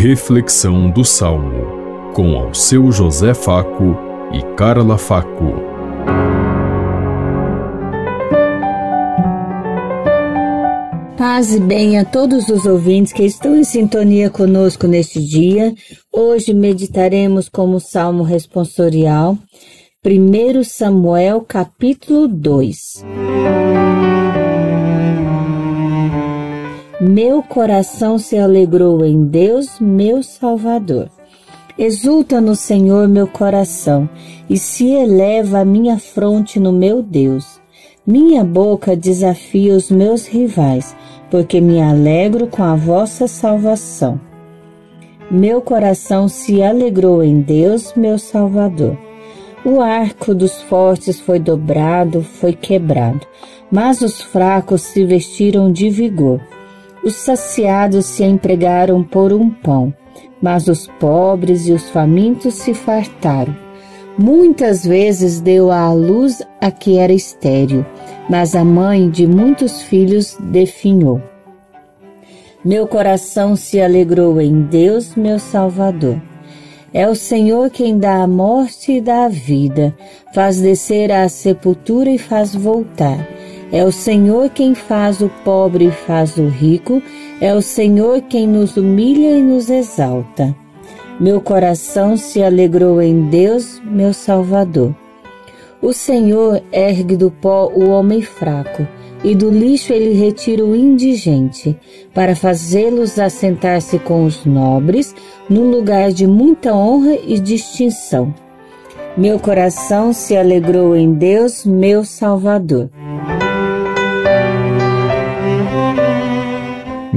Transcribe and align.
Reflexão 0.00 0.88
do 0.88 1.04
Salmo, 1.04 2.12
com 2.14 2.36
ao 2.36 2.54
seu 2.54 2.92
José 2.92 3.34
Faco 3.34 3.96
e 4.32 4.40
Carla 4.54 4.96
Faco. 4.96 5.54
Paz 11.16 11.52
e 11.52 11.58
bem 11.58 11.98
a 11.98 12.04
todos 12.04 12.48
os 12.48 12.64
ouvintes 12.64 13.12
que 13.12 13.24
estão 13.24 13.56
em 13.56 13.64
sintonia 13.64 14.30
conosco 14.30 14.86
neste 14.86 15.20
dia. 15.20 15.74
Hoje 16.12 16.54
meditaremos 16.54 17.48
como 17.48 17.80
Salmo 17.80 18.22
responsorial, 18.22 19.36
1 20.06 20.62
Samuel 20.62 21.40
capítulo 21.40 22.28
2. 22.28 23.04
Meu 27.20 27.42
coração 27.42 28.16
se 28.16 28.38
alegrou 28.38 29.04
em 29.04 29.24
Deus, 29.24 29.80
meu 29.80 30.22
Salvador. 30.22 31.08
Exulta 31.76 32.40
no 32.40 32.54
Senhor 32.54 33.08
meu 33.08 33.26
coração, 33.26 34.08
e 34.48 34.56
se 34.56 34.90
eleva 34.90 35.58
a 35.58 35.64
minha 35.64 35.98
fronte 35.98 36.60
no 36.60 36.72
meu 36.72 37.02
Deus. 37.02 37.60
Minha 38.06 38.44
boca 38.44 38.94
desafia 38.94 39.74
os 39.74 39.90
meus 39.90 40.28
rivais, 40.28 40.94
porque 41.28 41.60
me 41.60 41.82
alegro 41.82 42.46
com 42.46 42.62
a 42.62 42.76
vossa 42.76 43.26
salvação. 43.26 44.20
Meu 45.28 45.60
coração 45.60 46.28
se 46.28 46.62
alegrou 46.62 47.20
em 47.20 47.40
Deus, 47.40 47.94
meu 47.96 48.16
Salvador. 48.16 48.96
O 49.64 49.80
arco 49.80 50.32
dos 50.32 50.62
fortes 50.62 51.18
foi 51.18 51.40
dobrado, 51.40 52.22
foi 52.22 52.52
quebrado, 52.52 53.26
mas 53.72 54.02
os 54.02 54.22
fracos 54.22 54.82
se 54.82 55.04
vestiram 55.04 55.72
de 55.72 55.90
vigor. 55.90 56.40
Os 57.08 57.14
saciados 57.14 58.04
se 58.04 58.22
empregaram 58.22 59.02
por 59.02 59.32
um 59.32 59.48
pão, 59.48 59.94
mas 60.42 60.68
os 60.68 60.86
pobres 61.00 61.66
e 61.66 61.72
os 61.72 61.88
famintos 61.88 62.52
se 62.52 62.74
fartaram. 62.74 63.56
Muitas 64.18 64.84
vezes 64.84 65.40
deu 65.40 65.72
à 65.72 65.90
luz 65.90 66.42
a 66.60 66.70
que 66.70 66.98
era 66.98 67.14
estéril, 67.14 67.82
mas 68.28 68.54
a 68.54 68.62
mãe 68.62 69.08
de 69.08 69.26
muitos 69.26 69.80
filhos 69.80 70.36
definhou. 70.38 71.22
Meu 72.62 72.86
coração 72.86 73.56
se 73.56 73.80
alegrou 73.80 74.38
em 74.38 74.60
Deus, 74.64 75.14
meu 75.14 75.38
Salvador. 75.38 76.20
É 76.92 77.08
o 77.08 77.14
Senhor 77.14 77.70
quem 77.70 77.98
dá 77.98 78.22
a 78.22 78.26
morte 78.26 78.92
e 78.92 79.00
dá 79.00 79.24
a 79.24 79.28
vida, 79.30 79.96
faz 80.34 80.60
descer 80.60 81.10
à 81.10 81.26
sepultura 81.26 82.10
e 82.10 82.18
faz 82.18 82.54
voltar. 82.54 83.37
É 83.70 83.84
o 83.84 83.92
Senhor 83.92 84.48
quem 84.48 84.74
faz 84.74 85.20
o 85.20 85.28
pobre 85.44 85.88
e 85.88 85.90
faz 85.90 86.38
o 86.38 86.48
rico, 86.48 87.02
é 87.40 87.54
o 87.54 87.60
Senhor 87.60 88.22
quem 88.22 88.46
nos 88.46 88.76
humilha 88.76 89.36
e 89.36 89.42
nos 89.42 89.68
exalta. 89.68 90.56
Meu 91.20 91.40
coração 91.40 92.16
se 92.16 92.42
alegrou 92.42 93.02
em 93.02 93.28
Deus, 93.28 93.82
meu 93.84 94.14
Salvador. 94.14 94.94
O 95.82 95.92
Senhor 95.92 96.62
ergue 96.72 97.16
do 97.16 97.30
pó 97.30 97.70
o 97.74 97.90
homem 97.90 98.22
fraco, 98.22 98.86
e 99.22 99.34
do 99.34 99.50
lixo 99.50 99.92
ele 99.92 100.12
retira 100.14 100.64
o 100.64 100.74
indigente, 100.74 101.76
para 102.14 102.34
fazê-los 102.34 103.18
assentar-se 103.18 103.98
com 103.98 104.24
os 104.24 104.46
nobres, 104.46 105.14
num 105.48 105.70
lugar 105.70 106.10
de 106.10 106.26
muita 106.26 106.72
honra 106.72 107.18
e 107.26 107.38
distinção. 107.38 108.32
Meu 109.16 109.38
coração 109.38 110.12
se 110.12 110.36
alegrou 110.36 110.96
em 110.96 111.12
Deus, 111.12 111.66
meu 111.66 112.04
Salvador. 112.04 112.88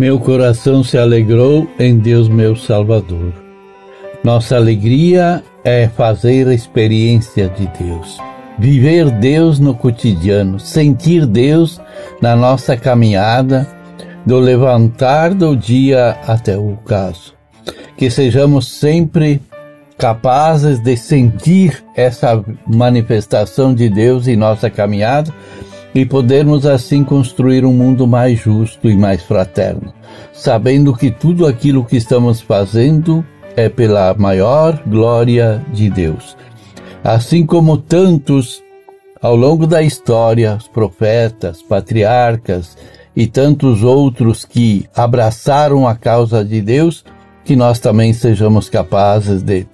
Meu 0.00 0.18
coração 0.18 0.82
se 0.82 0.96
alegrou 0.96 1.68
em 1.78 1.98
Deus, 1.98 2.26
meu 2.26 2.56
Salvador. 2.56 3.34
Nossa 4.24 4.56
alegria 4.56 5.44
é 5.62 5.88
fazer 5.88 6.48
a 6.48 6.54
experiência 6.54 7.50
de 7.50 7.66
Deus, 7.78 8.18
viver 8.58 9.10
Deus 9.10 9.58
no 9.58 9.74
cotidiano, 9.74 10.58
sentir 10.58 11.26
Deus 11.26 11.78
na 12.18 12.34
nossa 12.34 12.78
caminhada, 12.78 13.68
do 14.24 14.38
levantar 14.38 15.34
do 15.34 15.54
dia 15.54 16.16
até 16.26 16.56
o 16.56 16.78
caso. 16.86 17.34
Que 17.94 18.10
sejamos 18.10 18.68
sempre 18.68 19.38
capazes 19.98 20.78
de 20.78 20.96
sentir 20.96 21.84
essa 21.94 22.42
manifestação 22.66 23.74
de 23.74 23.90
Deus 23.90 24.26
em 24.26 24.34
nossa 24.34 24.70
caminhada 24.70 25.30
e 25.94 26.04
podermos 26.04 26.66
assim 26.66 27.02
construir 27.02 27.64
um 27.64 27.72
mundo 27.72 28.06
mais 28.06 28.38
justo 28.38 28.88
e 28.88 28.96
mais 28.96 29.22
fraterno, 29.22 29.92
sabendo 30.32 30.94
que 30.94 31.10
tudo 31.10 31.46
aquilo 31.46 31.84
que 31.84 31.96
estamos 31.96 32.40
fazendo 32.40 33.24
é 33.56 33.68
pela 33.68 34.14
maior 34.14 34.80
glória 34.86 35.64
de 35.72 35.90
Deus. 35.90 36.36
Assim 37.02 37.44
como 37.44 37.76
tantos 37.76 38.62
ao 39.20 39.36
longo 39.36 39.66
da 39.66 39.82
história, 39.82 40.56
os 40.56 40.68
profetas, 40.68 41.62
patriarcas 41.62 42.76
e 43.14 43.26
tantos 43.26 43.82
outros 43.82 44.44
que 44.44 44.86
abraçaram 44.94 45.86
a 45.86 45.94
causa 45.94 46.44
de 46.44 46.60
Deus, 46.60 47.04
que 47.44 47.56
nós 47.56 47.78
também 47.78 48.12
sejamos 48.12 48.68
capazes 48.68 49.42
de 49.42 49.66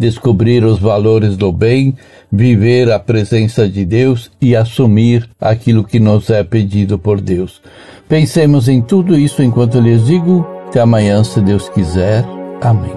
descobrir 0.00 0.64
os 0.64 0.78
valores 0.78 1.36
do 1.36 1.52
bem, 1.52 1.94
viver 2.32 2.90
a 2.90 2.98
presença 2.98 3.68
de 3.68 3.84
Deus 3.84 4.30
e 4.40 4.56
assumir 4.56 5.28
aquilo 5.38 5.84
que 5.84 6.00
nos 6.00 6.30
é 6.30 6.42
pedido 6.42 6.98
por 6.98 7.20
Deus. 7.20 7.60
Pensemos 8.08 8.66
em 8.66 8.80
tudo 8.80 9.16
isso 9.16 9.42
enquanto 9.42 9.78
lhes 9.78 10.06
digo. 10.06 10.46
Até 10.68 10.80
amanhã, 10.80 11.22
se 11.22 11.40
Deus 11.42 11.68
quiser. 11.68 12.24
Amém. 12.62 12.94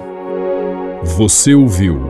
Você 1.02 1.54
ouviu 1.54 2.00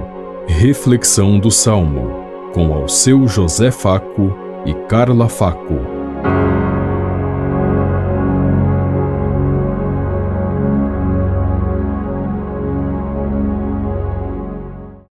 Reflexão 0.47 1.41
do 1.41 1.51
Salmo 1.51 2.23
com 2.53 2.73
ao 2.73 2.89
seu 2.89 3.27
José 3.27 3.73
Faco 3.73 4.33
e 4.65 4.73
Carla 4.87 5.29
Faco. 5.29 5.94